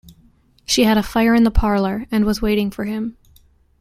[0.65, 3.17] She had a fire in the parlour, and was waiting for him.